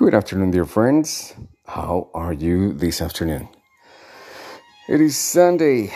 [0.00, 1.34] Good afternoon, dear friends.
[1.66, 3.50] How are you this afternoon?
[4.88, 5.92] It is Sunday,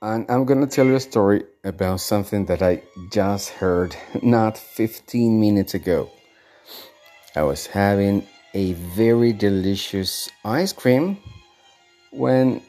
[0.00, 5.38] and I'm gonna tell you a story about something that I just heard not 15
[5.38, 6.08] minutes ago.
[7.34, 11.18] I was having a very delicious ice cream
[12.12, 12.62] when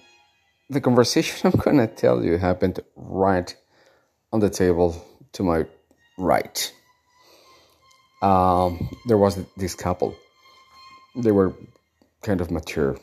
[0.70, 3.56] the conversation I'm gonna tell you happened right
[4.34, 5.66] on the table to my
[6.18, 6.60] right.
[8.22, 10.14] Um, there was this couple
[11.18, 11.54] they were
[12.22, 12.98] kind of mature.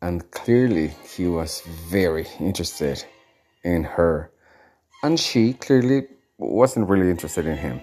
[0.00, 3.04] And clearly he was very interested
[3.64, 4.30] in her.
[5.02, 6.06] And she clearly
[6.38, 7.80] wasn't really interested in him.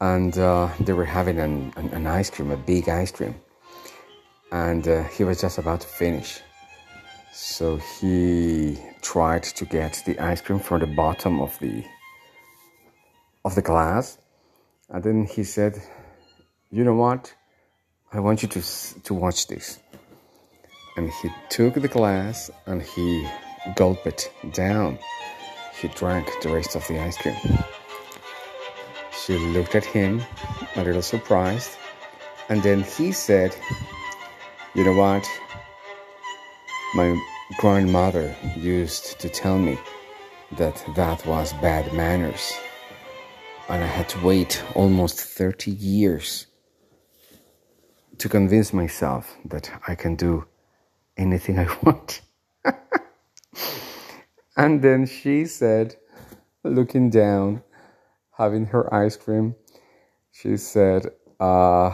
[0.00, 3.34] And uh, they were having an, an, an, ice cream a big ice cream.
[4.52, 6.40] And uh, he was just about to finish.
[7.32, 11.84] So he tried to get the ice cream from the bottom of the
[13.44, 14.18] of the glass.
[14.90, 15.80] And then he said
[16.70, 17.32] you know what
[18.12, 18.62] I want you to,
[19.02, 19.80] to watch this.
[20.96, 23.28] And he took the glass and he
[23.74, 24.98] gulped it down.
[25.80, 27.36] He drank the rest of the ice cream.
[29.10, 30.22] She looked at him,
[30.76, 31.76] a little surprised,
[32.48, 33.56] and then he said,
[34.74, 35.28] You know what?
[36.94, 37.20] My
[37.58, 39.78] grandmother used to tell me
[40.52, 42.52] that that was bad manners.
[43.68, 46.46] And I had to wait almost 30 years
[48.18, 50.46] to convince myself that I can do
[51.16, 52.22] anything I want.
[54.56, 55.96] and then she said,
[56.64, 57.62] looking down,
[58.38, 59.54] having her ice cream,
[60.32, 61.06] she said,
[61.40, 61.90] uh,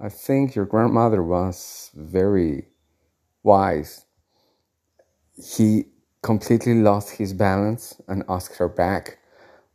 [0.00, 2.68] I think your grandmother was very
[3.42, 4.04] wise.
[5.36, 5.86] He
[6.22, 9.18] completely lost his balance and asked her back,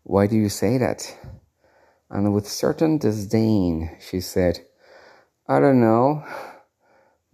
[0.04, 1.18] Why do you say that?
[2.10, 4.60] And with certain disdain, she said,
[5.48, 6.24] I don't know.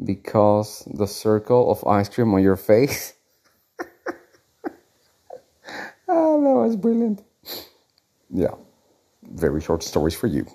[0.04, 3.14] Because the circle of ice cream on your face.
[6.08, 7.24] oh, that was brilliant.
[8.30, 8.56] Yeah,
[9.24, 10.46] very short stories for you.